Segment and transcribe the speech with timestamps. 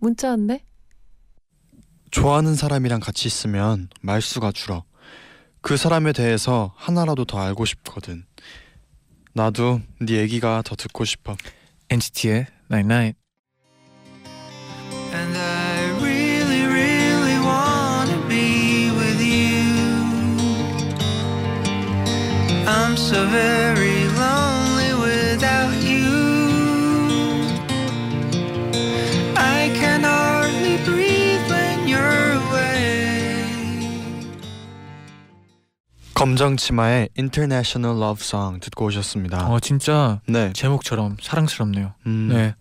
[0.00, 0.64] 문자 왔네.
[2.10, 4.84] 좋아하는 사람이랑 같이 있으면 말수가 줄어.
[5.60, 8.24] 그 사람에 대해서 하나라도 더 알고 싶거든.
[9.34, 11.36] 나도 네 얘기가 더 듣고 싶어.
[11.90, 13.18] NCT의 Night Night.
[15.12, 19.62] And I really, really wanna be with you.
[22.66, 24.07] I'm so very
[36.38, 39.48] 검정 치마의 International Love Song 듣고 오셨습니다.
[39.48, 40.52] 어 진짜 네.
[40.52, 41.94] 제목처럼 사랑스럽네요.
[42.06, 42.54] 음, 네,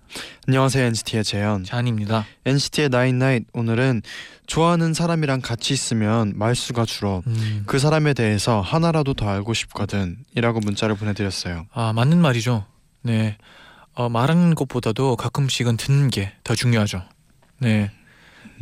[0.47, 1.63] 안녕하세요 NCT의 재현.
[1.63, 2.25] 잔입니다.
[2.47, 4.01] NCT의 Night Night 오늘은
[4.47, 7.21] 좋아하는 사람이랑 같이 있으면 말수가 줄어.
[7.27, 7.65] 음.
[7.67, 11.67] 그 사람에 대해서 하나라도 더 알고 싶거든이라고 문자를 보내드렸어요.
[11.71, 12.65] 아 맞는 말이죠.
[13.03, 13.37] 네,
[13.93, 17.03] 어, 말하는 것보다도 가끔씩은 듣는 게 더 중요하죠.
[17.59, 17.91] 네,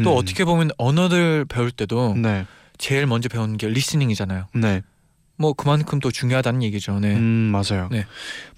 [0.04, 2.46] 또 음, 어떻게 보면 언어들 배울 때도 네,
[2.78, 4.48] 제일 먼저 배우는 게 리스닝이잖아요.
[4.56, 4.82] 네,
[5.38, 7.00] 뭐 그만큼 또 중요하다는 얘기죠.
[7.00, 7.16] 네.
[7.16, 7.90] 음 맞아요.
[7.92, 8.06] 네.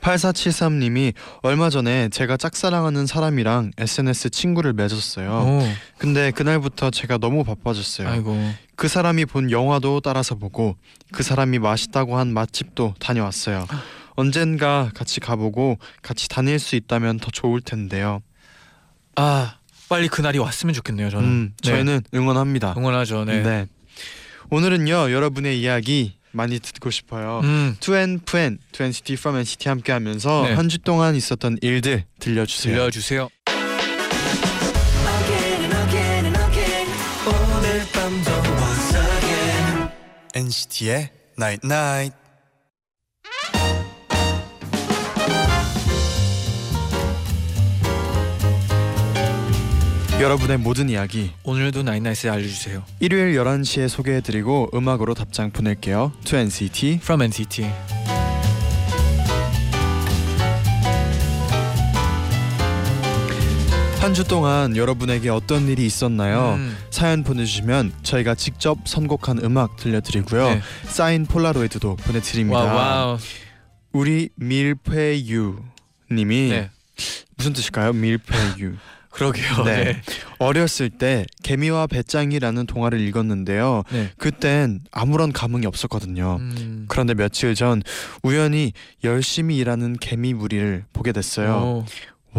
[0.02, 5.31] 8473 님이 얼마 전에 제가 짝사랑하는 사람이랑 SNS 친구를 맺었어요.
[5.31, 8.08] 오, 근데 그날부터 제가 너무 바빠졌어요.
[8.08, 8.38] 아이고.
[8.75, 10.75] 그 사람이 본 영화도 따라서 보고
[11.11, 13.66] 그 사람이 맛있다고 한 맛집도 다녀왔어요.
[14.12, 18.22] 언젠가 같이 가보고 같이 다닐 수 있다면 더 좋을 텐데요.
[19.16, 19.58] 아
[19.89, 21.09] 빨리 그날이 왔으면 좋겠네요.
[21.09, 21.28] 저는.
[21.28, 21.72] 음, 네.
[21.72, 22.75] 저희는 응원합니다.
[22.78, 23.25] 응원하죠.
[23.25, 23.41] 네.
[23.41, 23.66] 네.
[24.50, 27.42] 오늘은요 여러분의 이야기 많이 듣고 싶어요.
[27.44, 30.54] 음, 투앤푸앤 투앤시티 from NCT 함께하면서 네.
[30.54, 32.74] 한주 동안 있었던 일들 들려주세요.
[32.76, 33.30] 들려주세요.
[40.36, 42.27] NCT의 Night Night.
[50.19, 52.83] 여러분의 모든 이야기 오늘도 나인나이스에 알려주세요.
[53.00, 56.11] 일요일 11시에 소개해드리고 음악으로 답장 보낼게요.
[56.25, 57.66] To NCT From NCT.
[64.00, 66.53] 한 주 동안 여러분에게 어떤 일이 있었나요?
[66.57, 70.49] 음, 사연 보내주시면 저희가 직접 선곡한 음악 들려드리고요.
[70.49, 70.61] 네.
[70.85, 72.59] 사인 폴라로이드도 보내드립니다.
[72.59, 72.75] 와우
[73.09, 73.17] 와우.
[73.91, 75.59] 우리 밀페유
[76.11, 76.69] 님이 네.
[77.35, 77.91] 무슨 뜻일까요?
[77.94, 78.75] 밀페유.
[79.17, 79.63] 그러게요.
[79.66, 79.83] 네.
[79.83, 80.01] 네.
[80.38, 83.83] 어렸을 때 개미와 배짱이라는 동화를 읽었는데요.
[83.91, 84.11] 네.
[84.17, 86.38] 그땐 아무런 감흥이 없었거든요.
[86.39, 87.81] 음, 그런데 며칠 전
[88.22, 88.73] 우연히
[89.03, 91.55] 열심히 일하는 개미 무리를 보게 됐어요.
[91.55, 91.85] 오,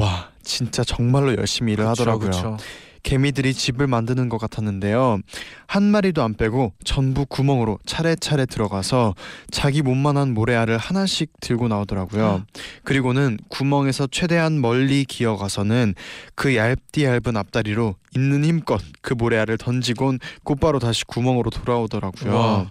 [0.00, 2.30] 와, 진짜 정말로 열심히 일을 그쵸, 하더라고요.
[2.30, 2.56] 그쵸.
[3.03, 5.20] 개미들이 집을 만드는 것 같았는데요.
[5.66, 9.14] 한 마리도 안 빼고 전부 구멍으로 차례차례 들어가서
[9.50, 12.44] 자기 몸만한 모래알을 하나씩 들고 나오더라고요.
[12.84, 15.94] 그리고는 구멍에서 최대한 멀리 기어가서는
[16.34, 22.34] 그 얇디 얇은 앞다리로 있는 힘껏 그 모래알을 던지곤 곧바로 다시 구멍으로 돌아오더라고요.
[22.34, 22.70] 와.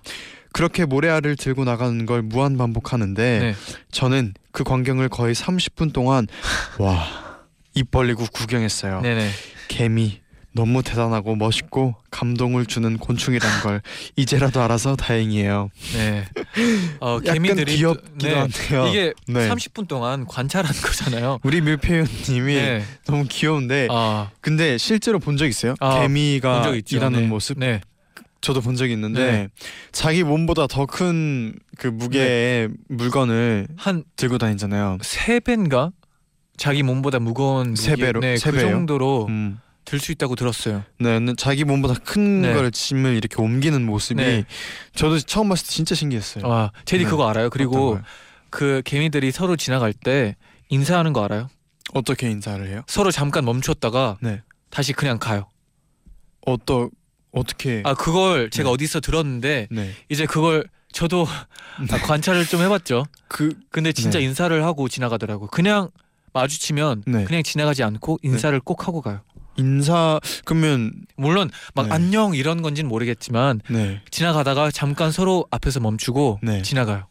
[0.54, 3.56] 그렇게 모래알을 들고 나가는 걸 무한 반복하는데 네.
[3.92, 6.26] 저는 그 광경을 거의 30분 동안
[6.80, 7.28] 와
[7.78, 9.02] 입 벌리고 구경했어요.
[9.02, 9.30] 네네.
[9.68, 10.20] 개미
[10.54, 13.82] 너무 대단하고 멋있고 감동을 주는 곤충이란 걸
[14.16, 15.70] 이제라도 알아서 다행이에요.
[15.94, 16.26] 네.
[17.00, 18.34] 어, 개미들이 귀엽기도 네.
[18.34, 18.88] 한데요.
[18.88, 19.50] 이게 네.
[19.50, 21.38] 30분 동안 관찰한 거잖아요.
[21.44, 22.84] 우리 밀폐윤님이 네.
[23.06, 25.76] 너무 귀여운데 아, 근데 실제로 본 적 있어요?
[25.80, 26.92] 아, 개미가 본 적.
[26.92, 27.28] 일하는 네.
[27.28, 27.82] 모습 네.
[28.42, 29.48] 저도 본 적이 있는데 네.
[29.92, 34.98] 자기 몸보다 더 큰 그 무게의 물건을 한 들고 다니잖아요.
[35.04, 35.92] 세 배인가?
[36.58, 38.20] 자기 몸보다 무거운 세 배로?
[38.20, 38.70] 네, 세 그 배요?
[38.72, 39.60] 정도로 음.
[39.86, 40.84] 들 수 있다고 들었어요.
[41.00, 42.54] 네, 근데 자기 몸보다 큰 네.
[42.54, 44.44] 걸 짐을 이렇게 옮기는 모습이 네.
[44.96, 46.44] 저도 처음 봤을 때 진짜 신기했어요.
[46.52, 47.10] 아, 제디 네.
[47.10, 47.50] 그거 알아요?
[47.50, 47.98] 그리고?
[48.50, 50.36] 그 개미들이 서로 지나갈 때
[50.70, 51.50] 인사하는 거 알아요?
[51.94, 52.82] 어떻게 인사를 해요?
[52.88, 54.42] 서로 잠깐 멈췄다가 네.
[54.70, 55.48] 다시 그냥 가요.
[56.46, 56.90] 어떠
[57.32, 57.82] 어떻게?
[57.86, 58.74] 아 그걸 제가 네.
[58.74, 59.92] 어디서 들었는데 네.
[60.10, 61.26] 이제 그걸 저도
[61.92, 63.06] 아, 관찰을 좀 해봤죠.
[63.30, 64.26] 그 근데 진짜 네.
[64.26, 65.48] 인사를 하고 지나가더라고.
[65.48, 65.90] 그냥
[66.34, 67.24] 마주치면 네.
[67.26, 69.22] 그냥 지나가지 않고 인사를 꼭 하고 가요.
[69.58, 71.94] 인사 그러면 물론 막 네.
[71.94, 76.62] 안녕 이런 건지는 모르겠지만 네 지나가다가 잠깐 서로 앞에서 멈추고 네.
[76.62, 77.08] 지나가요.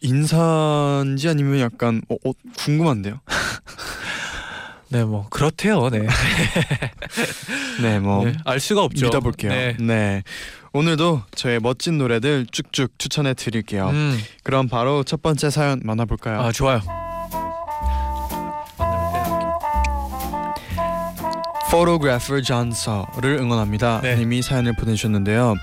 [0.00, 3.20] 인사인지 아니면 약간 어, 어, 궁금한데요.
[4.88, 5.90] 네, 뭐 그렇대요.
[5.90, 6.06] 네.
[7.82, 9.06] 네, 뭐 네, 알 수가 없죠.
[9.06, 9.50] 믿어볼게요.
[9.50, 9.76] 네.
[9.78, 10.22] 네.
[10.72, 13.88] 오늘도 저의 멋진 노래들 쭉쭉 추천해 드릴게요.
[13.88, 16.40] 음, 그럼 바로 첫 번째 사연 만나볼까요?
[16.40, 16.80] 아 좋아요.
[21.70, 24.00] photographer 존서를 응원합니다.
[24.02, 24.16] 네.
[24.16, 25.54] 님이 사연을 보내주셨는데요.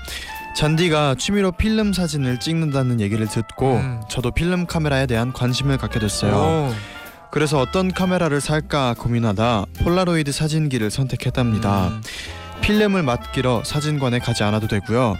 [0.56, 4.02] 쟈니가 취미로 필름 사진을 찍는다는 얘기를 듣고 음.
[4.08, 6.70] 저도 필름 카메라에 대한 관심을 갖게 됐어요.
[6.70, 6.74] 오.
[7.32, 11.88] 그래서 어떤 카메라를 살까 고민하다 폴라로이드 사진기를 선택했답니다.
[11.88, 12.02] 음,
[12.60, 15.16] 필름을 맡기러 사진관에 가지 않아도 되고요.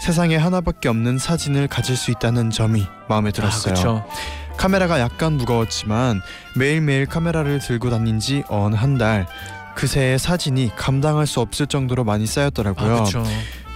[0.00, 4.06] 세상에 하나밖에 없는 사진을 가질 수 있다는 점이 마음에 들었어요.
[4.08, 4.56] 아.
[4.56, 6.22] 카메라가 약간 무거웠지만
[6.56, 9.26] 매일매일 카메라를 들고 다닌 지 어느 한달
[9.82, 12.96] 그새의 사진이 감당할 수 없을 정도로 많이 쌓였더라고요.
[12.96, 13.24] 아.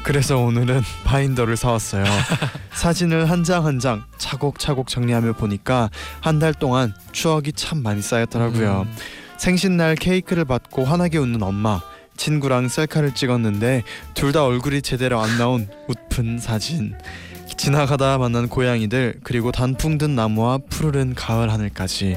[0.03, 2.03] 그래서 오늘은 바인더를 사왔어요.
[2.75, 5.91] 사진을 한 장 한 장 차곡차곡 정리하며 보니까
[6.21, 8.87] 한 달 동안 추억이 참 많이 쌓였더라고요.
[8.89, 8.97] 음,
[9.37, 11.81] 생신날 케이크를 받고 환하게 웃는 엄마,
[12.17, 13.85] 친구랑 셀카를 찍었는데
[14.15, 16.95] 둘 다 얼굴이 제대로 안 나온 웃픈 사진.
[17.57, 22.17] 지나가다 만난 고양이들 그리고 단풍 든 나무와 푸르른 가을 하늘까지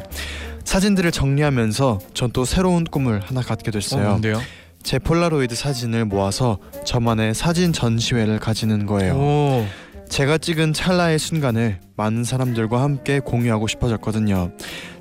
[0.65, 4.09] 사진들을 정리하면서 전 또 새로운 꿈을 하나 갖게 어, 됐어요.
[4.09, 4.41] 뭔데요?
[4.83, 9.13] 제 폴라로이드 사진을 모아서 저만의 사진 전시회를 가지는 거예요.
[9.15, 9.65] 오.
[10.09, 14.51] 제가 찍은 찰나의 순간을 많은 사람들과 함께 공유하고 싶어졌거든요.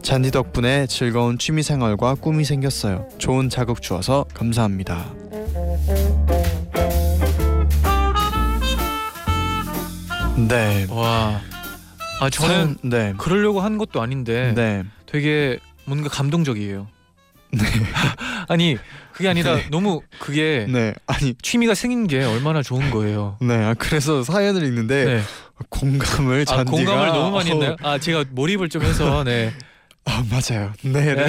[0.01, 3.09] 잔디 덕분에 즐거운 취미 생활과 꿈이 생겼어요.
[3.19, 5.05] 좋은 자극 주어서 감사합니다.
[10.49, 10.87] 네.
[10.91, 11.41] 와.
[12.21, 13.13] 아 저는 네.
[13.19, 14.83] 그러려고 한 것도 아닌데 네.
[15.15, 16.89] 되게 뭔가 감동적이에요.
[18.49, 18.77] 아니
[19.13, 19.67] 그게 아니라 네.
[19.71, 20.93] 너무 그게 네.
[21.07, 23.39] 아니, 취미가 생긴 게 얼마나 좋은 거예요.
[23.41, 23.55] 네.
[23.55, 25.21] 아, 그래서 사연을 읽는데 네.
[25.69, 27.77] 공감을 아, 잔디가 공감을 너무 많이 어, 했나요?
[27.83, 29.53] 아 제가 몰입을 좀 해서 네.
[30.05, 30.73] 아, 맞아요.
[30.83, 31.15] 네.
[31.15, 31.27] 네.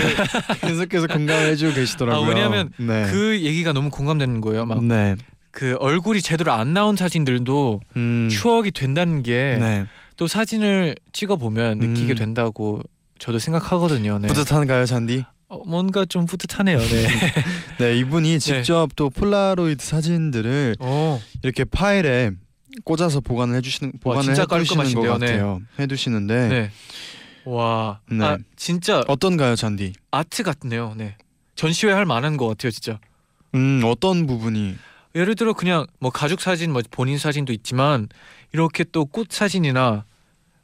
[0.62, 2.26] 계속해서 공감을 해주고 계시더라고요.
[2.26, 3.06] 아, 왜냐하면 네.
[3.12, 4.66] 그 얘기가 너무 공감되는 거예요.
[4.66, 5.16] 막그 네.
[5.78, 8.30] 얼굴이 제대로 안 나온 사진들도 음.
[8.32, 9.86] 추억이 된다는 게또 네.
[10.28, 12.18] 사진을 찍어 보면 느끼게 음.
[12.18, 12.82] 된다고
[13.20, 14.20] 저도 생각하거든요.
[14.20, 14.28] 네.
[14.28, 15.24] 뿌듯한가요, 잔디?
[15.48, 16.78] 어, 뭔가 좀 뿌듯하네요.
[16.80, 17.08] 네.
[17.80, 22.32] 네, 이분이 직접 또 폴라로이드 사진들을 어, 이렇게 파일에
[22.84, 25.28] 꽂아서 보관을 해주시는 보관을 진짜 해두시는 것 깔끔하신데요, 네.
[25.28, 25.62] 같아요.
[25.80, 26.72] 해두시는데 네.
[27.46, 28.26] 와, 네.
[28.26, 29.94] 아 진짜 어떤가요, 잔디?
[30.12, 30.94] 아트 같네요.
[30.98, 31.16] 네.
[31.56, 33.00] 전시회 할 만한 것 같아요, 진짜.
[33.54, 34.76] 음, 어떤 부분이?
[35.16, 38.10] 예를 들어 그냥 뭐 가족 사진, 뭐 본인 사진도 있지만
[38.52, 40.04] 이렇게 또 꽃 사진이나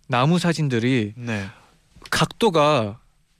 [0.10, 1.46] 나무 사진들이 네.
[2.12, 3.00] 각도가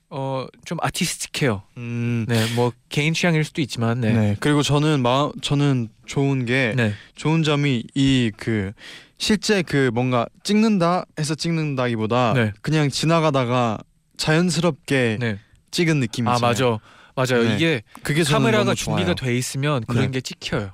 [0.10, 1.64] 어 좀 아티스틱해요.
[1.78, 4.12] 음, 네, 뭐 개인 취향일 수도 있지만, 네.
[4.14, 8.74] 네, 그리고 저는 마 저는 좋은 게 네, 좋은 점이 이 그
[9.18, 12.52] 실제 그 뭔가 찍는다 해서 찍는다기보다 네.
[12.62, 13.78] 그냥 지나가다가
[14.18, 15.38] 자연스럽게 네.
[15.72, 16.80] 찍은 느낌이 아 있잖아요.
[17.16, 17.48] 맞아, 맞아요.
[17.48, 17.56] 네.
[17.56, 19.32] 이게 그게 카메라가 준비가 좋아요.
[19.32, 20.12] 돼 있으면 그런 네.
[20.12, 20.72] 게 찍혀요.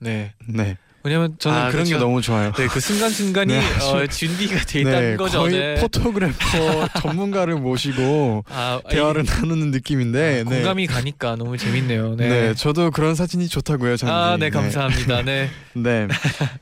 [0.00, 0.76] 네, 네.
[1.02, 2.04] 왜냐면 저는 아, 그런 게 그렇죠.
[2.04, 2.52] 너무 좋아요.
[2.52, 5.38] 네, 그 순간 순간이 네, 어, 준비가 돼 있다는 네, 거죠.
[5.38, 5.74] 거의 네.
[5.80, 12.16] 포토그래퍼 전문가를 모시고 아, 대화를 이- 나누는 느낌인데 아, 공감이 가니까 너무 재밌네요.
[12.16, 12.28] 네.
[12.28, 12.40] 네.
[12.48, 14.12] 네, 저도 그런 사진이 좋다고요, 잔디.
[14.12, 15.22] 아, 네, 감사합니다.
[15.22, 15.48] 네.
[15.74, 16.06] 네.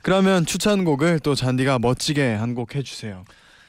[0.03, 3.25] 그러면 추천곡을 또 잔디가 멋지게 한 곡 해주세요.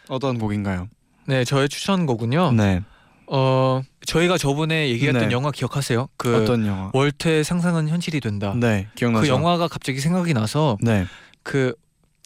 [0.07, 0.88] 어떤 곡인가요?
[1.25, 2.51] 네, 저의 추천곡은요.
[2.54, 2.81] 네.
[3.27, 5.32] 어, 저희가 저번에 얘기했던 네.
[5.32, 6.10] 영화 기억하세요?
[6.18, 6.89] 그 어떤 영화?
[6.94, 8.54] 월터의 상상은 현실이 된다.
[8.56, 9.22] 네, 기억나죠?
[9.22, 11.06] 그 영화가 갑자기 생각이 나서 네,
[11.44, 11.74] 그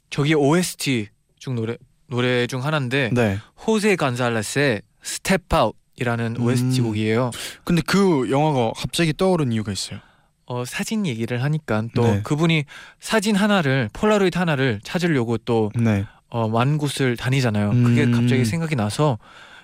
[0.10, 1.10] 저기 OST
[1.40, 1.76] 중 노래
[2.08, 3.38] 노래 중 하나인데 네.
[3.68, 6.46] 호세 곤잘레스의 Step Out이라는 음.
[6.46, 7.32] OST 곡이에요.
[7.66, 10.00] 근데 그 영화가 갑자기 떠오른 이유가 있어요.
[10.46, 12.22] 어, 사진 얘기를 하니까 또 네.
[12.24, 12.64] 그분이
[13.02, 16.06] 사진 하나를 폴라로이드 하나를 찾으려고 또 네.
[16.30, 17.72] 어, 많은 곳을 다니잖아요.
[17.72, 18.14] 그게 음.
[18.14, 19.18] 갑자기 생각이 나서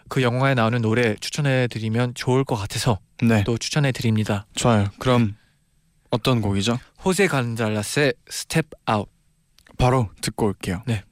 [0.10, 4.46] 그 영화에 나오는 노래 추천해 드리면 좋을 것 같아서 네, 또 추천해 드립니다.
[4.56, 4.88] 좋아요.
[5.00, 5.36] 그럼
[6.10, 6.80] 어떤 곡이죠?
[7.06, 9.08] 호세 곤잘레스의 Step Out.
[9.78, 10.84] 바로 듣고 올게요.
[10.88, 11.04] 네.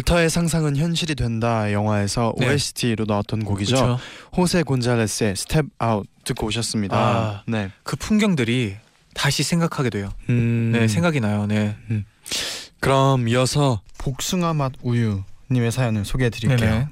[0.00, 2.48] 월터의 상상은 현실이 된다 영화에서 네.
[2.48, 3.76] OST로 나왔던 곡이죠.
[3.76, 3.98] 그렇죠.
[4.36, 6.96] 호세 곤잘레스의 Step Out 듣고 오셨습니다.
[6.96, 7.42] 아.
[7.46, 7.70] 네.
[7.82, 8.76] 그 풍경들이
[9.14, 10.10] 다시 생각하게 돼요.
[10.28, 11.46] 음, 네, 생각이 나요.
[11.46, 11.76] 네.
[12.78, 16.58] 그럼 이어서 복숭아 맛 우유 님의 사연을 소개해 드릴게요.
[16.58, 16.88] 네네.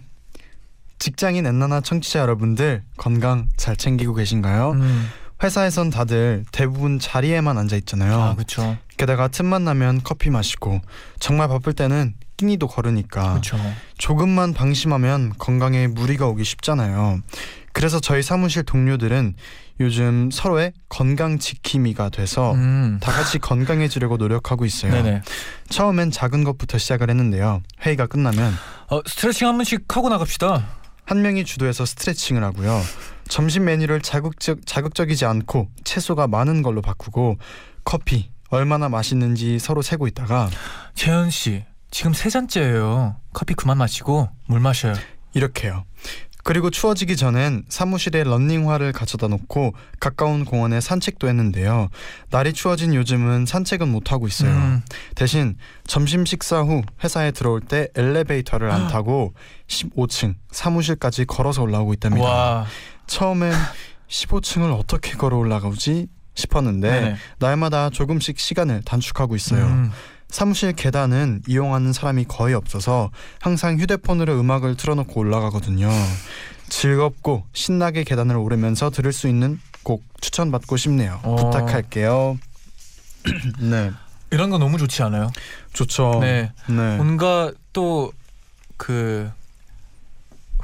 [0.99, 4.73] 직장인 엔나나 청취자 여러분들 건강 잘 챙기고 계신가요?
[4.73, 5.09] 음,
[5.42, 8.21] 회사에선 다들 대부분 자리에만 앉아 있잖아요.
[8.21, 8.76] 아 그렇죠.
[8.97, 10.80] 게다가 틈만 나면 커피 마시고
[11.21, 13.57] 정말 바쁠 때는 끼니도 거르니까 그렇죠.
[13.99, 17.21] 조금만 방심하면 건강에 무리가 오기 쉽잖아요.
[17.73, 19.35] 그래서 저희 사무실 동료들은
[19.80, 22.99] 요즘 서로의 건강 지킴이가 돼서 음.
[23.00, 24.92] 다 같이 건강해지려고 노력하고 있어요.
[24.92, 25.23] 네네.
[25.68, 27.62] 처음엔 작은 것부터 시작을 했는데요.
[27.83, 28.52] 회의가 끝나면
[28.90, 30.77] 어 스트레칭 한 번씩 하고 나갑시다.
[31.09, 32.83] 한 명이 주도해서 스트레칭을 하고요.
[33.29, 37.38] 점심 메뉴를 자극적, 자극적이지 않고 채소가 많은 걸로 바꾸고
[37.83, 40.50] 커피 얼마나 맛있는지 서로 세고 있다가
[40.95, 43.17] 재현 씨 지금 세 잔째예요.
[43.33, 44.93] 커피 그만 마시고 물 마셔요.
[45.33, 45.85] 이렇게요.
[46.49, 51.90] 그리고 추워지기 전엔 사무실에 런닝화를 갖춰다 놓고 가까운 공원에 산책도 했는데요.
[52.31, 54.52] 날이 추워진 요즘은 산책은 못 하고 있어요.
[54.52, 54.83] 음,
[55.14, 59.35] 대신 점심 식사 후 회사에 들어올 때 엘리베이터를 안 타고
[59.67, 62.26] 15층 사무실까지 걸어서 올라오고 있답니다.
[62.26, 62.67] 와.
[63.07, 63.52] 처음엔
[64.09, 67.17] 15층을 어떻게 걸어 올라가지 싶었는데 네네.
[67.40, 69.67] 날마다 조금씩 시간을 단축하고 있어요.
[69.67, 69.90] 음,
[70.28, 75.90] 사무실 계단은 이용하는 사람이 거의 없어서 항상 휴대폰으로 음악을 틀어놓고 올라가거든요.
[76.68, 81.20] 즐겁고 신나게 계단을 오르면서 들을 수 있는 곡 추천받고 싶네요.
[81.23, 81.37] 어.
[81.37, 82.38] 부탁할게요.
[83.61, 83.90] 네,
[84.30, 85.30] 이런 거 너무 좋지 않아요?
[85.73, 86.18] 좋죠.
[86.20, 86.52] 네.
[86.68, 86.97] 네.
[86.97, 88.12] 뭔가 또
[88.78, 89.30] 그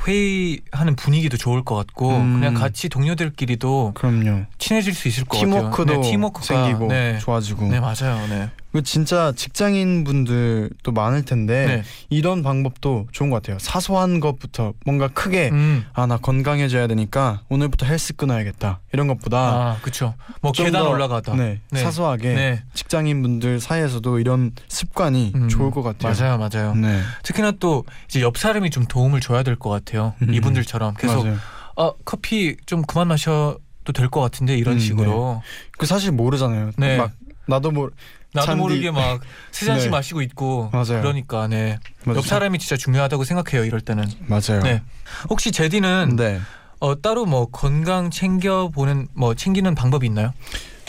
[0.06, 2.34] 회의하는 분위기도 좋을 것 같고 음.
[2.34, 4.46] 그냥 같이 동료들끼리도 그럼요.
[4.58, 6.00] 친해질 수 있을 것 팀워크도 같아요.
[6.00, 7.18] 네, 팀워크가 생기고 네.
[7.18, 7.68] 좋아지고.
[7.68, 8.26] 네 맞아요.
[8.28, 8.50] 네.
[8.74, 11.82] 그 진짜 직장인 분들도 많을 텐데 네.
[12.10, 13.56] 이런 방법도 좋은 것 같아요.
[13.60, 15.84] 사소한 것부터 뭔가 크게 음.
[15.92, 20.14] 아나 건강해져야 되니까 오늘부터 헬스 끊어야겠다 이런 것보다 아 그렇죠.
[20.40, 21.36] 뭐좀 계단 더, 올라가다.
[21.36, 21.80] 네, 네.
[21.84, 22.62] 사소하게 네.
[22.74, 26.12] 직장인 분들 사이에서도 이런 습관이 음, 좋을 것 같아요.
[26.12, 26.74] 맞아요, 맞아요.
[26.74, 30.14] 네, 특히나 또 이제 옆 사람이 좀 도움을 줘야 될 것 같아요.
[30.22, 30.34] 음.
[30.34, 31.38] 이분들처럼 계속 맞아요.
[31.76, 35.42] 아 커피 좀 그만 마셔 도 될 것 같은데 이런 음, 식으로
[35.78, 36.72] 그 사실 모르잖아요.
[36.76, 36.96] 네.
[36.96, 37.12] 막
[37.46, 37.90] 나도 모
[38.34, 39.20] 나도 잔디- 모르게 막
[39.52, 39.96] 세 잔씩 네.
[39.96, 41.00] 마시고 있고 맞아요.
[41.00, 41.78] 그러니까 네.
[42.04, 42.18] 맞아요.
[42.18, 43.64] 옆 사람이 진짜 중요하다고 생각해요.
[43.64, 44.04] 이럴 때는.
[44.26, 44.60] 맞아요.
[44.62, 44.82] 네.
[45.30, 46.40] 혹시 제디는 네.
[46.80, 50.34] 어, 따로 뭐 건강 챙겨 보는 뭐 챙기는 방법이 있나요?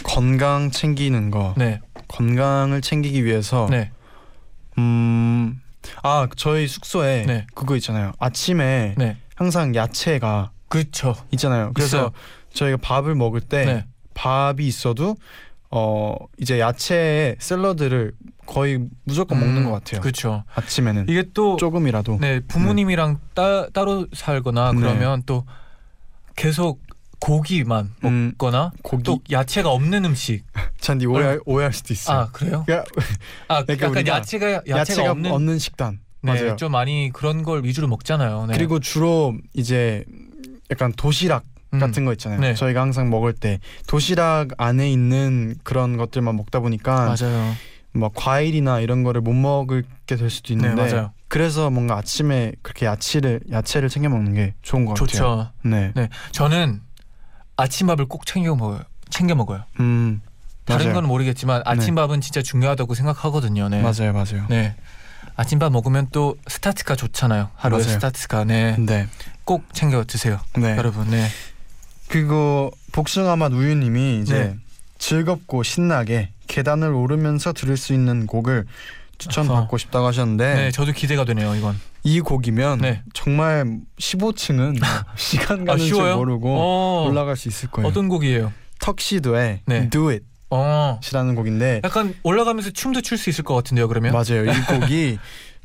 [0.04, 1.80] 건강 챙기는 거, 네.
[2.10, 3.92] 건강을 챙기기 위해서 네.
[4.78, 5.62] 음.
[6.04, 7.48] 아, 저희 숙소에 네.
[7.54, 8.12] 그거 있잖아요.
[8.20, 9.18] 아침에 네.
[9.36, 11.16] 항상 야채가 그렇죠.
[11.32, 11.72] 있잖아요.
[11.74, 12.12] 그래서 있어요.
[12.54, 13.86] 저희가 밥을 먹을 때 네.
[14.16, 15.16] 밥이 있어도
[15.72, 18.14] 어 이제 야채 샐러드를
[18.46, 20.02] 거의 무조건 먹는 것 같아요.
[20.02, 20.44] 그렇죠.
[20.54, 22.20] 아침에는 이게 또 조금이라도.
[22.22, 24.80] 네, 부모님이랑 따, 따로 살거나 네.
[24.80, 25.46] 그러면 또
[26.36, 26.82] 계속
[27.20, 30.44] 고기만 음, 먹거나 고기 또 야채가 없는 음식.
[30.80, 32.18] 잔디 오해할, 오해할 수도 있어요.
[32.18, 32.66] 아, 그래요?
[32.70, 32.84] 야,
[33.48, 36.00] 아, 그러니까 약간 야채가 야채가, 야채가, 없는 없는, 식단.
[36.22, 36.56] 네, 맞아요.
[36.56, 38.48] 좀 많이 그런 걸 위주로 먹잖아요.
[38.48, 38.54] 네.
[38.54, 40.04] 그리고 주로 이제
[40.70, 41.44] 약간 도시락
[41.75, 42.39] 음, 같은 거 있잖아요.
[42.39, 42.53] 네.
[42.53, 47.53] 저희가 항상 먹을 때 도시락 안에 있는 그런 것들만 먹다 보니까 맞아요.
[47.94, 49.84] 뭐 과일이나 이런 거를 못 먹게
[50.17, 51.12] 될 수도 네, 있는데 맞아요.
[51.27, 55.08] 그래서 뭔가 아침에 그렇게 야채를 야채를 챙겨 먹는 게 좋은 것 같아요.
[55.08, 55.51] 좋죠.
[55.63, 55.91] 네.
[55.96, 56.10] 네.
[56.32, 56.82] 저는
[57.58, 58.82] 아침밥을 꼭 챙겨 먹어요.
[59.10, 59.63] 챙겨 먹어요.
[59.79, 60.22] 음.
[60.65, 60.96] 다른 맞아요.
[60.96, 63.70] 건 모르겠지만 아침밥은 진짜 중요하다고 생각하거든요.
[63.70, 63.82] 네.
[63.82, 64.46] 맞아요, 맞아요.
[64.50, 64.75] 네.
[65.38, 67.50] 아침밥 먹으면 또 스타트가 좋잖아요.
[67.55, 67.94] 하루의 맞아요.
[67.96, 68.75] 스타트가 네.
[68.79, 69.08] 네.
[69.44, 70.39] 꼭 챙겨 드세요.
[70.58, 70.75] 네.
[70.77, 71.10] 여러분.
[71.10, 71.27] 네.
[72.08, 74.56] 그리고 복숭아 맛 우유님이 이제 네.
[74.98, 78.66] 즐겁고 신나게 계단을 오르면서 들을 수 있는 곡을
[79.18, 81.76] 추천받고 싶다고 하셨는데 네, 저도 기대가 되네요, 이건.
[82.04, 83.02] 이 곡이면 네.
[83.14, 83.66] 정말
[84.00, 84.78] 15층은
[85.16, 86.18] 시간 가는 줄 쉬워요?
[86.18, 87.08] 모르고 어.
[87.10, 87.88] 올라갈 수 있을 거예요.
[87.88, 88.52] 어떤 곡이에요?
[88.80, 89.90] 턱시도의 네.
[89.90, 91.36] Do It이라는 어.
[91.36, 94.12] 곡인데 약간 올라가면서 춤도 출 수 있을 것 같은데요, 그러면?
[94.14, 94.46] 맞아요.
[94.46, 95.18] 이 곡이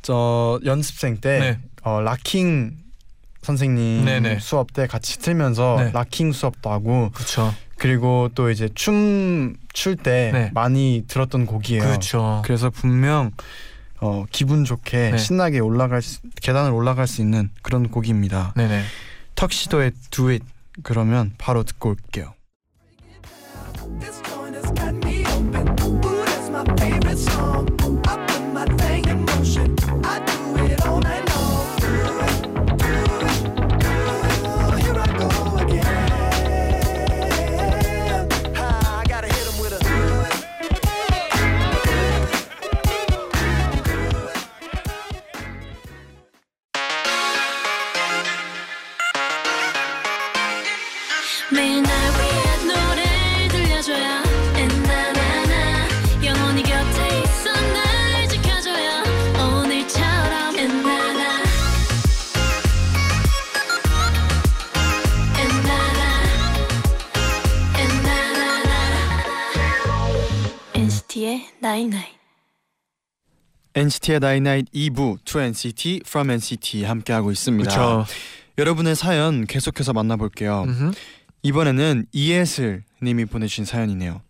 [0.02, 1.59] 저 연습생 때 네.
[1.82, 2.76] 어, 락킹
[3.42, 4.38] 선생님 네네.
[4.40, 5.90] 수업 때 같이 틀면서 네.
[5.92, 7.54] 락킹 수업도 하고 그렇죠.
[7.78, 10.50] 그리고 또 이제 춤 출 때 네.
[10.52, 11.82] 많이 들었던 곡이에요.
[11.82, 12.42] 그렇죠.
[12.44, 13.30] 그래서 분명
[14.00, 15.16] 어, 기분 좋게 네.
[15.18, 18.52] 신나게 올라갈 수, 계단을 올라갈 수 있는 그런 곡입니다.
[18.56, 18.82] 네네.
[19.37, 20.44] 턱시도의 Do It
[20.82, 22.35] 그러면 바로 듣고 올게요.
[71.70, 72.04] Night Night
[73.74, 77.70] NCT의 나이나잇 2부 To NCT From NCT 함께하고 있습니다.
[77.70, 78.04] 그렇죠.
[78.58, 80.64] 여러분의 사연 계속해서 만나볼게요.
[80.64, 80.90] 음흠.
[81.44, 84.20] 이번에는 이예슬 님이 보내주신 사연이네요.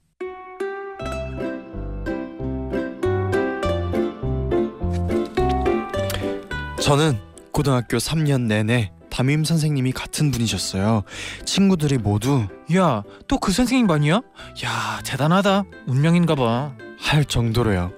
[6.83, 7.19] 저는
[7.53, 11.05] 고등학교 3년 내내 담임 선생님이 같은 분이셨어요.
[11.47, 14.21] 친구들이 모두 야, 또 그 선생님 반이야?
[14.65, 15.65] 야, 대단하다.
[15.87, 16.75] 운명인가 봐.
[17.01, 17.93] 할 정도로요.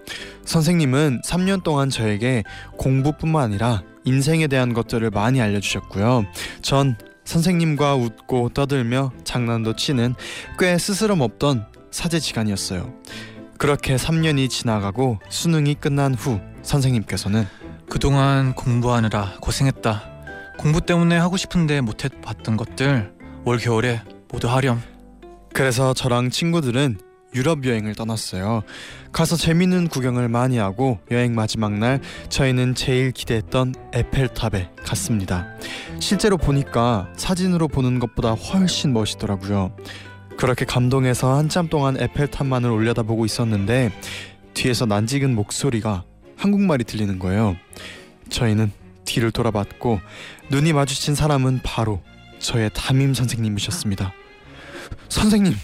[0.45, 2.45] 선생님은 3년 동안 저에게
[2.79, 6.25] 공부뿐만 아니라 인생에 대한 것들을 많이 알려주셨고요.
[6.63, 10.15] 전 선생님과 웃고 떠들며 장난도 치는
[10.59, 12.93] 꽤 스스럼 없던 사제지간이었어요.
[13.59, 17.47] 그렇게 3년이 지나가고 수능이 끝난 후 선생님께서는
[17.89, 20.03] 그동안 공부하느라 고생했다.
[20.59, 23.13] 공부 때문에 하고 싶은데 못해 봤던 것들
[23.45, 24.81] 올 겨울에 모두 하렴.
[25.53, 26.99] 그래서 저랑 친구들은
[27.35, 28.63] 유럽 여행을 떠났어요.
[29.13, 35.47] 가서 재밌는 구경을 많이 하고 여행 마지막 날 저희는 제일 기대했던 에펠탑에 갔습니다.
[36.01, 39.75] 실제로 보니까 사진으로 보는 것보다 훨씬 멋있더라고요.
[40.37, 43.93] 그렇게 감동해서 한참 동안 에펠탑만을 올려다보고 있었는데
[44.55, 46.05] 뒤에서 난직은 목소리가
[46.37, 47.57] 한국말이 들리는 거예요.
[48.29, 48.73] 저희는
[49.05, 50.01] 뒤를 돌아봤고
[50.51, 52.03] 눈이 마주친 사람은 바로
[52.39, 54.13] 저의 담임 선생님이셨습니다.
[55.09, 55.55] 선생님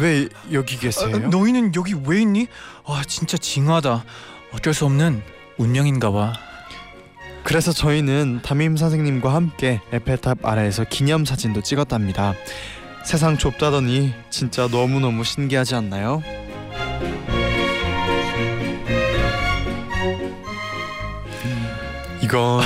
[0.00, 1.14] 왜 여기 계세요?
[1.14, 2.48] 아, 너희는 여기 왜 있니?
[2.86, 4.04] 아, 진짜 징하다.
[4.52, 5.22] 어쩔 수 없는
[5.58, 6.32] 운명인가 봐.
[7.44, 12.34] 그래서 저희는 담임 선생님과 함께 에펠탑 아래에서 기념 사진도 찍었답니다.
[13.04, 16.22] 세상 좁다더니 진짜 너무너무 신기하지 않나요?
[22.22, 22.62] 이건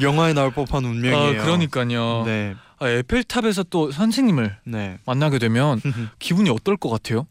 [0.00, 1.40] 영화에 나올 법한 운명이에요.
[1.40, 2.22] 아, 그러니까요.
[2.24, 4.98] 네, 아, 에펠탑에서 또 선생님을 네.
[5.06, 5.80] 만나게 되면
[6.18, 7.26] 기분이 어떨 것 같아요?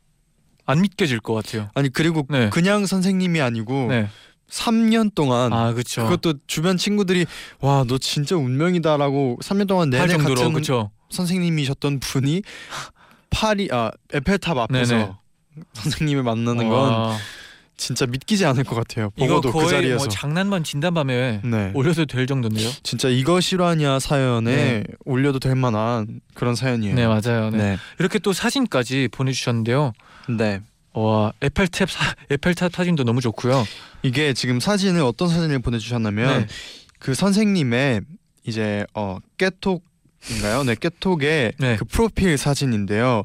[0.66, 1.70] 안 믿겨질 것 같아요.
[1.74, 2.50] 아니 그리고 네.
[2.52, 4.08] 그냥 선생님이 아니고 네.
[4.50, 6.04] 3년 동안 아, 그렇죠.
[6.04, 7.26] 그것도 주변 친구들이
[7.60, 10.92] 와 너 진짜 운명이다라고 3년 동안 할 내내 정도로 같은 그렇죠.
[11.10, 12.44] 선생님이셨던 분이
[13.32, 15.12] 파리 아 에펠탑 앞에서 네네.
[15.74, 17.18] 선생님을 만나는 건 와,
[17.80, 19.10] 진짜 믿기지 않을 것 같아요.
[19.16, 21.72] 이거 보고도 그 자리에서 뭐 장난 반 진담 반에 네.
[21.74, 22.70] 올려도 될 정도인데요.
[22.84, 24.84] 진짜 이거 실화냐 사연에 네.
[25.06, 26.94] 올려도 될 만한 그런 사연이에요.
[26.94, 27.50] 네, 맞아요.
[27.50, 27.58] 네.
[27.58, 27.78] 네.
[27.98, 29.94] 이렇게 또 사진까지 보내주셨는데요.
[30.38, 30.62] 네.
[30.92, 33.66] 와 에펠탑 사, 에펠탑 사진도 너무 좋고요.
[34.04, 36.48] 이게 지금 사진을 어떤 사진을 보내주셨냐면 네.
[37.00, 38.02] 그 선생님의
[38.46, 39.86] 이제 어 깨톡
[40.32, 40.64] 인가요?
[40.64, 41.78] 네 깨톡의 네.
[41.78, 43.24] 그 프로필 사진인데요.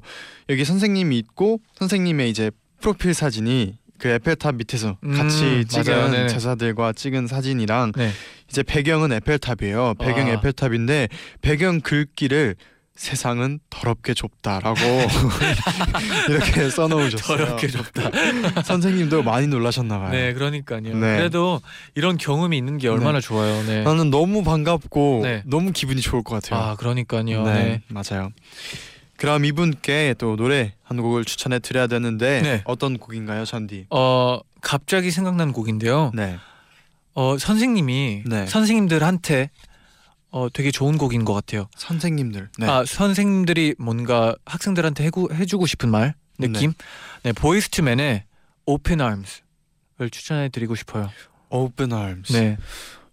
[0.48, 6.10] 여기 선생님이 있고 선생님의 이제 프로필 사진이 그 에펠탑 밑에서 음, 같이 찍은 맞아요.
[6.10, 6.28] 네네.
[6.28, 8.10] 제자들과 찍은 사진이랑 네.
[8.48, 9.94] 이제 배경은 에펠탑이에요.
[10.00, 10.34] 배경 와.
[10.34, 11.08] 에펠탑인데
[11.40, 12.56] 배경 글귀를
[12.96, 14.78] 세상은 더럽게 좁다라고
[16.30, 17.38] 이렇게 써놓으셨어요.
[17.38, 18.62] 더럽게 좁다.
[18.62, 20.10] 선생님도 많이 놀라셨나 봐요.
[20.12, 20.80] 네, 그러니까요.
[20.80, 21.16] 네.
[21.16, 21.60] 그래도
[21.96, 23.64] 이런 경험이 있는 게 얼마나 좋아요.
[23.64, 23.82] 네.
[23.82, 25.42] 나는 너무 반갑고 네.
[25.44, 26.60] 너무 기분이 좋을 것 같아요.
[26.60, 27.24] 아, 그러니까요.
[27.24, 27.82] 네, 네.
[27.88, 28.30] 맞아요.
[29.16, 32.62] 그럼 이분께 또 노래 한 곡을 추천해 드려야 되는데 네.
[32.64, 33.86] 어떤 곡인가요, 잔디?
[33.90, 36.10] 어, 갑자기 생각난 곡인데요.
[36.14, 36.38] 네,
[37.14, 38.46] 어, 선생님이 네.
[38.46, 39.50] 선생님들한테
[40.30, 41.68] 어, 되게 좋은 곡인 것 같아요.
[41.76, 42.48] 선생님들.
[42.58, 46.72] 네, 아, 선생님들이 뭔가 학생들한테 해구, 해주고 싶은 말 느낌.
[47.22, 48.24] 네, 보이스투맨의
[48.66, 51.08] Open Arms를 추천해 드리고 싶어요.
[51.50, 52.32] Open Arms.
[52.32, 52.56] 네,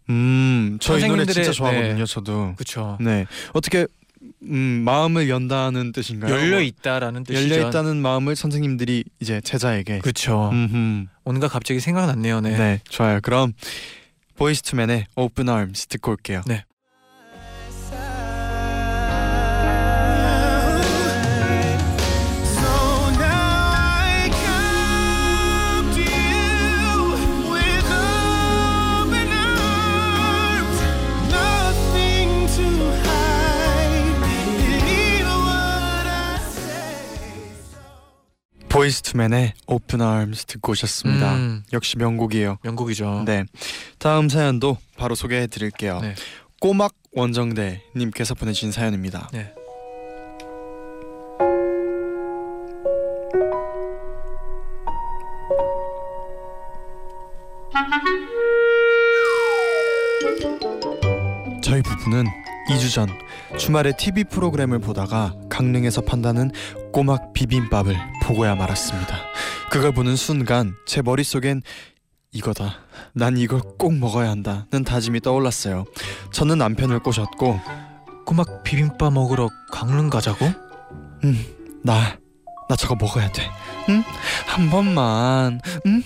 [0.10, 2.06] 음, 저이 노래 진짜 좋아하거든요, 네.
[2.06, 2.56] 저도.
[2.56, 2.98] 그렇죠.
[3.00, 3.86] 네, 어떻게
[4.44, 6.34] 음, 마음을 연다는 뜻인가요?
[6.34, 7.56] 열려 뭐, 있다라는 뜻이죠.
[7.56, 10.00] 열려 있다는 마음을 선생님들이 이제 제자에게.
[10.00, 10.52] 그렇죠.
[11.24, 12.42] 뭔가 갑자기 생각났네요.
[12.42, 12.58] 네.
[12.58, 12.80] 네.
[12.90, 13.20] 좋아요.
[13.22, 13.54] 그럼
[14.36, 16.42] 보이스투맨의 Open Arms 듣고 올게요.
[16.48, 16.64] 네.
[38.82, 41.36] 보이스투맨의 Open Arms 듣고 오셨습니다.
[41.36, 42.58] 음, 역시 명곡이에요.
[42.64, 43.26] 명곡이죠.
[43.28, 43.46] 네.
[44.00, 46.00] 다음 사연도 바로 소개해 드릴게요.
[46.02, 46.16] 네.
[46.60, 49.30] 꼬막 원정대 님께서 보내주신 사연입니다.
[49.34, 49.54] 네.
[61.64, 62.26] 저희 부부는
[62.72, 63.08] 2주 전
[63.60, 66.50] 주말에 TV 프로그램을 보다가 강릉에서 판다는
[66.92, 69.16] 꼬막 비빔밥을 보고야 말았습니다.
[69.70, 71.62] 그걸 보는 순간 제 머릿속엔
[72.32, 72.80] 이거다.
[73.14, 75.86] 난 이걸 꼭 먹어야 한다는 다짐이 떠올랐어요.
[76.32, 77.60] 저는 남편을 꼬셨고
[78.26, 80.52] 꼬막 비빔밥 먹으러 강릉 가자고?
[81.84, 82.18] 나,
[82.68, 83.44] 나 저거 먹어야 돼.
[83.90, 84.04] 응?
[84.48, 85.62] 한 번만.
[85.86, 86.04] 응?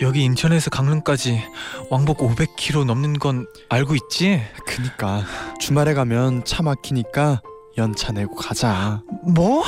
[0.00, 1.40] 여기 인천에서 강릉까지
[1.88, 4.42] 왕복 500km 넘는 건 알고 있지?
[4.66, 5.22] 그니까
[5.60, 7.42] 주말에 가면 차 막히니까
[7.78, 9.02] 연차 내고 가자.
[9.24, 9.64] 뭐?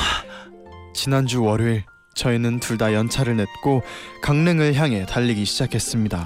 [0.93, 1.83] 지난주 월요일
[2.15, 3.81] 저희는 둘 다 연차를 냈고
[4.21, 6.25] 강릉을 향해 달리기 시작했습니다.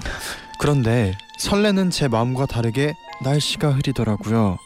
[0.60, 4.56] 그런데 설레는 제 마음과 다르게 날씨가 흐리더라고요.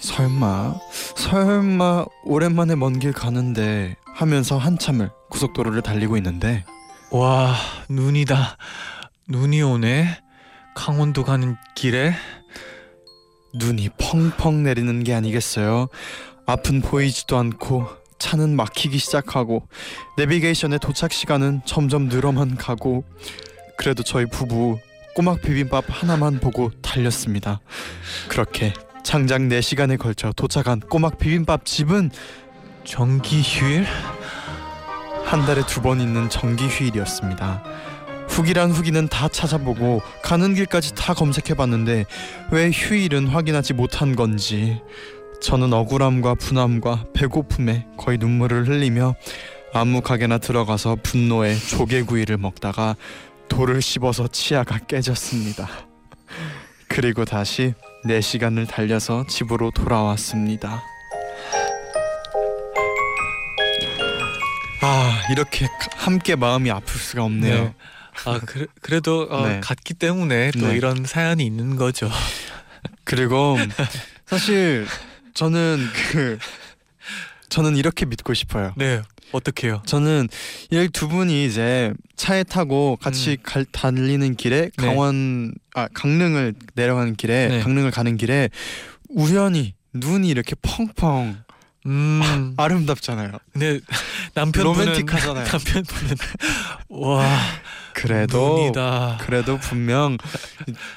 [0.00, 0.74] 설마
[1.16, 6.64] 설마 오랜만에 먼 길 가는데 하면서 한참을 고속도로를 달리고 있는데
[7.12, 7.54] 와
[7.90, 8.56] 눈이다
[9.28, 10.18] 눈이 오네
[10.74, 12.14] 강원도 가는 길에
[13.54, 15.88] 눈이 펑펑 내리는 게 아니겠어요.
[16.50, 17.86] 앞은 보이지도 않고
[18.18, 19.68] 차는 막히기 시작하고
[20.16, 23.04] 내비게이션의 도착 시간은 점점 늘어만 가고
[23.78, 24.78] 그래도 저희 부부
[25.14, 27.60] 꼬막 비빔밥 하나만 보고 달렸습니다.
[28.28, 32.10] 그렇게 장장 4시간에 걸쳐 도착한 꼬막 비빔밥 집은
[32.84, 33.86] 정기 휴일?
[35.24, 37.62] 한 달에 두 번 있는 정기 휴일이었습니다.
[38.28, 42.04] 후기란 후기는 다 찾아보고 가는 길까지 다 검색해봤는데
[42.50, 44.80] 왜 휴일은 확인하지 못한 건지
[45.40, 49.14] 저는 억울함과 분함과 배고픔에 거의 눈물을 흘리며
[49.72, 52.96] 아무 가게나 들어가서 분노에 조개구이를 먹다가
[53.48, 55.68] 돌을 씹어서 치아가 깨졌습니다.
[56.88, 57.74] 그리고 다시
[58.04, 60.82] 4시간을 달려서 집으로 돌아왔습니다.
[64.82, 67.64] 아 이렇게 함께 마음이 아플 수가 없네요.
[67.64, 67.74] 네.
[68.24, 69.60] 아 그래, 그래도 어, 네.
[69.60, 70.76] 갔기 때문에 또 네.
[70.76, 72.10] 이런 사연이 있는 거죠
[73.04, 73.56] 그리고
[74.26, 74.86] 사실
[75.40, 76.38] 저는 그
[77.48, 78.74] 저는 이렇게 믿고 싶어요.
[78.76, 79.00] 네
[79.32, 80.28] 어떡해요 저는
[80.70, 83.36] 이 두 분이 이제 차에 타고 같이 음.
[83.42, 84.86] 갈, 달리는 길에 네.
[84.86, 87.60] 강원 아 강릉을 내려가는 길에 네.
[87.60, 88.50] 강릉을 가는 길에
[89.08, 91.38] 우연히 눈이 이렇게 펑펑
[91.86, 93.32] 음 아 름답잖아요.
[93.52, 93.80] 근데
[94.34, 95.46] 남편분은 로맨틱하잖아요.
[95.46, 96.16] 남편분은
[96.90, 97.38] 와
[97.94, 100.16] 그래도 눈이다 그래도 분명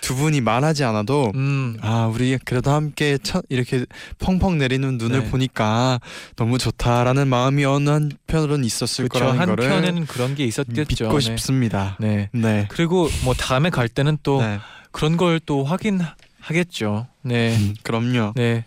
[0.02, 3.86] 두 분이 말하지 않아도 음 아 우리 그래도 함께 첫 이렇게
[4.20, 5.30] 펑펑 내리는 눈을 네.
[5.30, 6.00] 보니까
[6.36, 11.22] 너무 좋다라는 마음이 어느 한편으로는 있었을 그렇죠 거라는 거를 한편에는 그런 게 있었겠죠 믿고 네.
[11.22, 11.98] 싶습니다.
[12.00, 12.68] 네 네.
[12.70, 14.60] 그리고 뭐 다음에 갈 때는 또 네.
[14.92, 18.34] 그런 걸 또 확인하겠죠 네 음, 그럼요.
[18.36, 18.66] 네.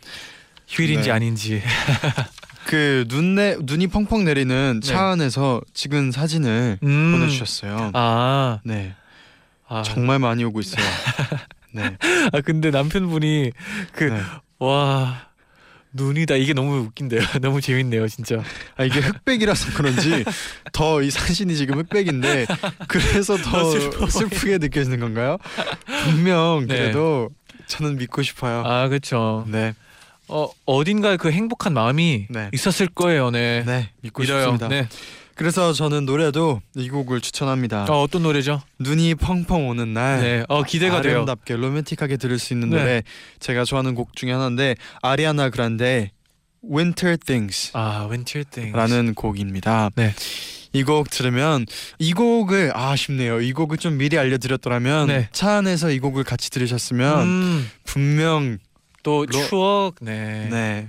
[0.68, 1.12] 휴일인지 네.
[1.12, 1.62] 아닌지.
[2.66, 4.98] 그 눈내 눈이 펑펑 내리는 차 네.
[5.12, 7.12] 안에서 찍은 사진을 음.
[7.12, 7.92] 보내주셨어요.
[7.94, 8.94] 아, 네.
[9.68, 10.84] 아, 정말 많이 오고 있어요.
[11.72, 11.96] 네.
[12.32, 13.52] 아 근데 남편분이
[13.92, 14.20] 그 네.
[14.58, 15.26] 와
[15.92, 17.20] 눈이다 이게 너무 웃긴데요.
[17.40, 18.42] 너무 재밌네요, 진짜.
[18.76, 20.24] 아 이게 흑백이라서 그런지
[20.72, 22.46] 더 이 사진이 지금 흑백인데
[22.88, 25.38] 그래서 더 슬프게 느껴지는 건가요?
[26.04, 26.74] 분명 네.
[26.76, 27.30] 그래도
[27.68, 28.62] 저는 믿고 싶어요.
[28.66, 29.44] 아 그렇죠.
[29.48, 29.74] 네.
[30.28, 32.50] 어 어딘가에 그 행복한 마음이 네.
[32.52, 33.62] 있었을 거예요, 네.
[33.64, 33.90] 네.
[34.02, 34.40] 믿고 믿어요.
[34.40, 34.68] 싶습니다.
[34.68, 34.88] 네.
[35.34, 37.84] 그래서 저는 노래도 이 곡을 추천합니다.
[37.84, 38.62] 어 어떤 노래죠?
[38.78, 40.44] 눈이 펑펑 오는 날 네.
[40.48, 41.16] 어 기대가 돼요.
[41.16, 42.76] 아름답게 로맨틱하게 들을 수 있는 네.
[42.78, 43.02] 노래
[43.38, 46.10] 제가 좋아하는 곡 중에 하나인데 아리아나 그란데
[46.68, 48.72] Winter Things 아 웬틸 땡.
[48.72, 49.90] 라는 곡입니다.
[49.94, 50.14] 네.
[50.72, 51.64] 이 곡 들으면
[51.98, 53.40] 이 곡을 아, 아쉽네요.
[53.40, 55.28] 이 곡을 좀 미리 알려드렸더라면 네.
[55.32, 58.58] 차 안에서 이 곡을 같이 들으셨으면 음, 분명
[59.06, 59.94] 또 로- 추억.
[60.00, 60.48] 네.
[60.50, 60.88] 네,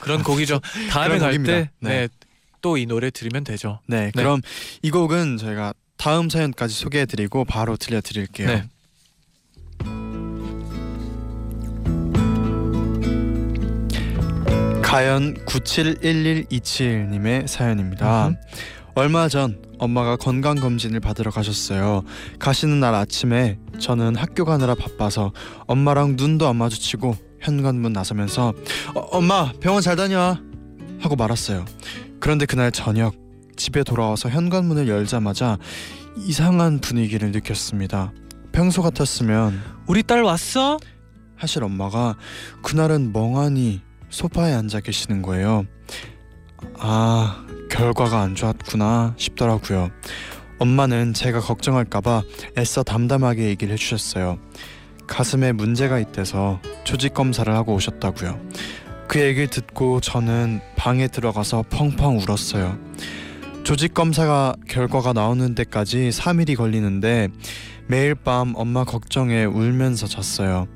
[0.00, 0.60] 그런 곡이죠.
[0.92, 1.42] 다음에 갈.
[1.42, 1.88] 때 네.
[1.88, 2.08] 네.
[2.60, 3.80] 또 이 노래 들으면 되죠.
[3.86, 4.42] 네, 그럼
[4.82, 8.46] 이 곡은 저희가 다음 사연까지 소개해 드리고 바로 들려 드릴게요.
[8.48, 8.64] 네.
[14.82, 18.28] 가연 971127님의 사연입니다.
[18.28, 18.36] 음흠.
[18.94, 22.02] 얼마 전 엄마가 건강 검진을 받으러 가셨어요.
[22.38, 25.32] 가시는 날 아침에 저는 학교 가느라 바빠서
[25.66, 28.52] 엄마랑 눈도 안 마주치고 현관문 나서면서
[28.94, 30.38] 어, 엄마 병원 잘 다녀
[31.00, 31.64] 하고 말았어요.
[32.20, 33.14] 그런데 그날 저녁
[33.56, 35.58] 집에 돌아와서 현관문을 열자마자
[36.16, 38.12] 이상한 분위기를 느꼈습니다.
[38.52, 40.78] 평소 같았으면 우리 딸 왔어?
[41.36, 42.16] 하실 엄마가
[42.62, 45.64] 그날은 멍하니 소파에 앉아 계시는 거예요.
[46.78, 49.90] 아, 결과가 안 좋았구나 싶더라고요.
[50.58, 52.22] 엄마는 제가 걱정할까봐
[52.58, 54.38] 애써 담담하게 얘기를 해주셨어요.
[55.10, 58.40] 가슴에 문제가 있대서 조직 검사를 하고 오셨다고요.
[59.08, 62.78] 그 얘기를 듣고 저는 방에 들어가서 펑펑 울었어요.
[63.64, 67.28] 조직 검사가 결과가 나오는 데까지 3일이 걸리는데
[67.88, 70.68] 매일 밤 엄마 걱정에 울면서 잤어요.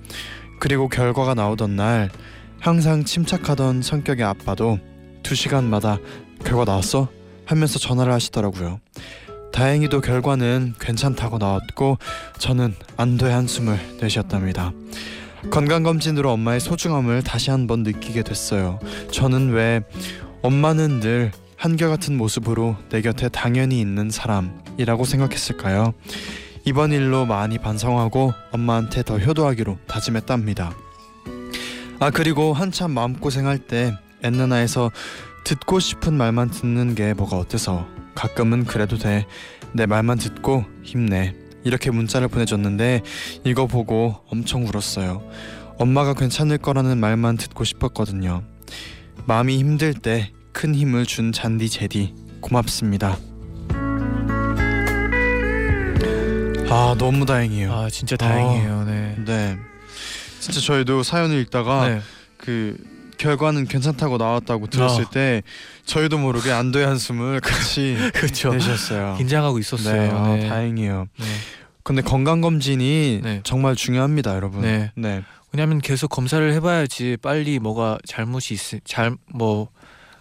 [0.59, 2.11] 그리고 결과가 나오던 날
[2.59, 4.81] 항상 침착하던 성격의 아빠도
[5.23, 5.99] 두 시간마다
[6.45, 7.09] 결과 나왔어?
[7.47, 8.81] 하면서 전화를 하시더라고요.
[9.55, 11.99] 다행히도 결과는 괜찮다고 나왔고
[12.39, 14.73] 저는 안도의 한숨을 내쉬었답니다.
[15.53, 18.81] 건강검진으로 엄마의 소중함을 다시 한번 느끼게 됐어요.
[19.13, 19.83] 저는 왜
[20.43, 25.95] 엄마는 늘 한결같은 모습으로 내 곁에 당연히 있는 사람이라고 생각했을까요?
[26.65, 30.75] 이번 일로 많이 반성하고 엄마한테 더 효도하기로 다짐했답니다.
[32.01, 34.91] 아 그리고 한참 마음고생할 때 엔나나에서
[35.45, 39.27] 듣고 싶은 말만 듣는 게 뭐가 어때서 가끔은 그래도 돼.
[39.73, 41.35] 내 말만 듣고 힘내.
[41.65, 43.03] 이렇게 문자를 보내줬는데
[43.45, 45.23] 이거 보고 엄청 울었어요.
[45.79, 48.43] 엄마가 괜찮을 거라는 말만 듣고 싶었거든요.
[49.27, 53.19] 마음이 힘들 때 큰 힘을 준 잔디 제디 고맙습니다.
[56.71, 57.73] 아 너무 다행이에요.
[57.73, 58.85] 아 진짜 다행이에요.
[58.85, 59.17] 네.
[59.27, 59.59] 네.
[60.39, 62.01] 진짜 저희도 사연을 읽다가 네.
[62.37, 62.77] 그
[63.25, 65.11] 결과는 괜찮다고 나왔다고 들었을 어.
[65.11, 65.43] 때
[65.87, 68.53] 저희도 모르게 안도의 한숨을 같이 그렇죠.
[68.53, 69.15] 내셨어요.
[69.17, 70.17] 긴장하고 네, 있었어요.
[70.17, 70.49] 아, 네.
[70.49, 71.07] 다행이에요.
[71.19, 71.25] 네.
[71.83, 73.41] 근데 건강 검진이 네.
[73.45, 74.61] 정말 중요합니다, 여러분.
[74.63, 74.93] 네.
[74.95, 75.23] 네.
[75.53, 79.69] 왜냐하면 계속 검사를 해봐야지 빨리 뭐가 잘못이 있, 잘뭐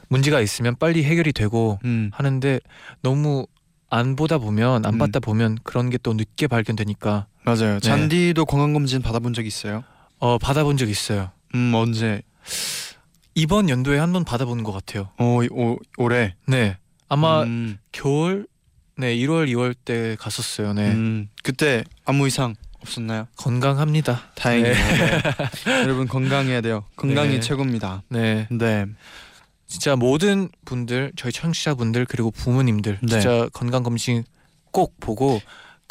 [0.08, 2.60] 문제가 있으면 빨리 해결이 되고 음, 하는데
[3.02, 3.48] 너무
[3.89, 4.98] 안 보다 보면 안 음.
[5.00, 7.74] 받다 보면 그런 게 또 늦게 발견되니까 맞아요.
[7.76, 7.80] 네.
[7.80, 9.84] 잔디도 건강 검진 받아본 적 있어요?
[10.20, 11.32] 어 받아본 적 있어요.
[11.56, 12.22] 음, 언제?
[13.36, 15.10] 이번 연도에 한 번 받아보는 것 같아요.
[15.17, 16.36] 어, 이- 오, 올해.
[16.48, 16.78] 네
[17.10, 18.48] 아마 음, 겨울
[18.98, 20.74] 네 1월 2월 때 갔었어요.
[20.74, 23.28] 네 음, 그때 아무 이상 없었나요?
[23.38, 24.22] 건강합니다.
[24.36, 24.74] 다행이에요.
[24.74, 25.22] 네.
[25.65, 25.72] 네.
[25.84, 26.84] 여러분 건강해야 돼요.
[26.96, 27.39] 건강이 네.
[27.39, 28.04] 최고입니다.
[28.10, 28.86] 네 네.
[29.67, 33.08] 진짜 모든 분들 저희 청취자분들 그리고 부모님들 네.
[33.08, 34.24] 진짜 건강 검진
[34.72, 35.41] 꼭 보고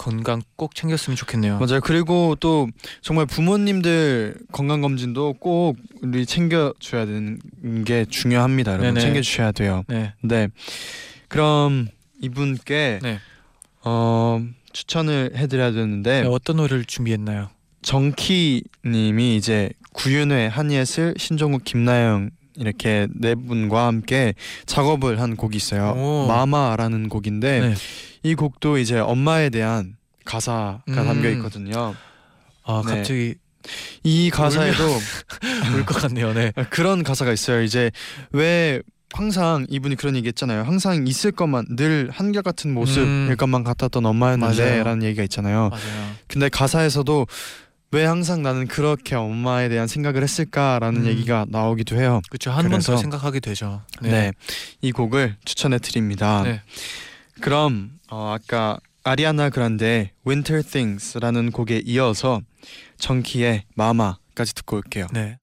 [0.02, 1.60] 건강 꼭 챙겼으면 좋겠네요.
[1.60, 1.80] 맞아요.
[1.80, 2.68] 그리고 또
[3.02, 7.38] 정말 부모님들 건강 검진도 꼭 우리 챙겨 줘야 되는
[7.84, 8.72] 게 중요합니다.
[8.72, 9.00] 여러분.
[9.00, 9.84] 챙겨 주셔야 돼요.
[9.86, 10.48] 네 네.
[11.28, 11.86] 그럼
[12.20, 13.20] 이분께 네.
[13.84, 17.50] 어 추천을 해 드려야 되는데 네, 어떤 노래를 준비했나요?
[17.82, 24.34] 정키 님이 이제 구윤회, 한예슬, 신종욱, 김나영 이렇게 네 분과 함께
[24.66, 25.94] 작업을 한 곡이 있어요.
[25.96, 26.26] 오.
[26.26, 27.74] 마마라는 곡인데 네.
[28.22, 30.94] 이 곡도 이제 엄마에 대한 가사가 음.
[30.94, 31.94] 담겨 있거든요.
[32.64, 32.96] 아 네.
[32.96, 33.34] 갑자기
[34.04, 34.84] 이 가사에도
[35.76, 36.32] 울 것 같네요.
[36.34, 36.52] 네.
[36.70, 37.62] 그런 가사가 있어요.
[37.62, 37.90] 이제
[38.32, 38.80] 왜
[39.12, 40.62] 항상 이분이 그런 얘기 했잖아요.
[40.62, 43.34] 항상 있을 것만 늘 한결같은 모습일 음.
[43.36, 44.82] 것만 같았던 엄마였는데.
[44.82, 45.68] 라는 얘기가 있잖아요.
[45.70, 46.12] 맞아요.
[46.28, 47.26] 근데 가사에서도
[47.90, 51.06] 왜 항상 나는 그렇게 엄마에 대한 생각을 했을까라는 음.
[51.06, 52.22] 얘기가 나오기도 해요.
[52.30, 52.50] 그렇죠.
[52.50, 53.82] 한 번 더 생각하게 되죠.
[54.00, 54.32] 네.
[54.80, 56.42] 이 곡을 추천해 드립니다.
[56.42, 56.62] 네.
[57.42, 62.42] 그럼 어, 아까 아리아나 그란데 Winter Things라는 곡에 이어서
[62.98, 65.06] 정키의 마마까지 듣고 올게요.
[65.14, 65.38] 네.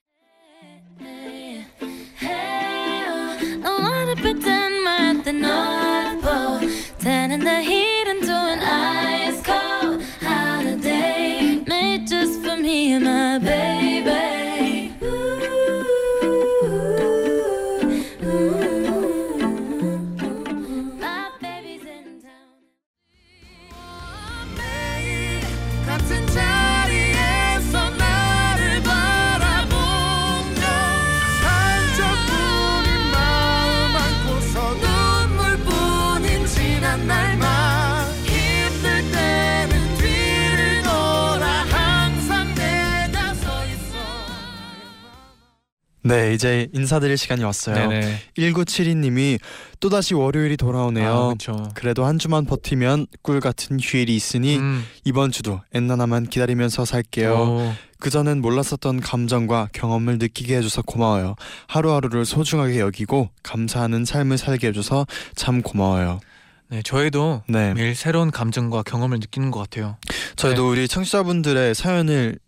[46.40, 47.76] 이제 인사드릴 시간이 왔어요.
[47.76, 48.18] 네네.
[48.38, 49.40] 1972님이
[49.82, 51.36] 또다시 월요일이 돌아오네요.
[51.50, 51.70] 아.
[51.74, 54.86] 그래도 한 주만 버티면 꿀 같은 휴일이 있으니 음.
[55.04, 57.34] 이번 주도 엔나나만 기다리면서 살게요.
[57.34, 57.74] 오.
[58.00, 61.36] 그전엔 몰랐었던 감정과 경험을 느끼게 해줘서 고마워요.
[61.68, 66.22] 하루하루를 소중하게 여기고 감사하는 삶을 살게 해줘서 참 고마워요.
[66.70, 69.98] 네, 저희도 네, 매일 새로운 감정과 경험을 느끼는 것 같아요.
[70.38, 72.40] 저희도 우리 청취자분들의 사연을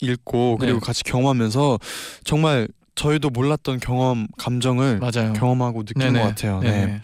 [0.00, 0.84] 읽고 그리고 네.
[0.84, 1.78] 같이 경험하면서
[2.24, 2.68] 정말
[3.00, 5.32] 저희도 몰랐던 경험, 감정을 맞아요.
[5.32, 6.20] 경험하고 느낀 네네.
[6.20, 6.60] 것 같아요.
[6.60, 6.70] 네.
[6.70, 7.02] 네 네.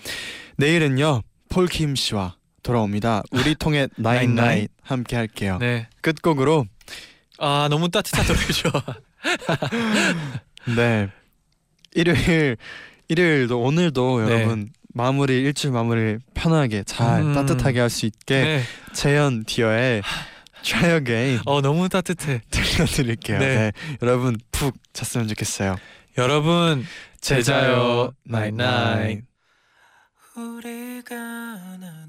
[0.58, 3.22] 내일은요 폴킴 씨와 돌아옵니다.
[3.30, 5.56] 우리 통해 나인 나잇 함께 할게요.
[5.58, 5.88] 네.
[6.02, 6.66] 끝곡으로
[7.38, 8.70] 아 너무 따뜻한 노래죠.
[10.76, 11.08] 네
[11.94, 12.58] 일요일
[13.08, 14.32] 일요일도 오늘도 네.
[14.34, 17.32] 여러분 마무리 일주일 마무리 편하게 잘 음.
[17.32, 18.62] 따뜻하게 할 수 있게 네.
[18.92, 20.02] 재현 디어의
[20.66, 22.40] Try Again 어 너무 따뜻해.
[22.50, 23.38] 들려드릴게요.
[23.38, 23.56] 네.
[23.56, 23.72] 네.
[24.02, 25.76] 여러분 푹 잤으면 좋겠어요.
[26.18, 26.84] 여러분
[27.20, 28.54] 제자요 나잇 나잇.
[28.54, 29.24] 나잇 나잇.
[30.36, 32.05] 우리가 나눈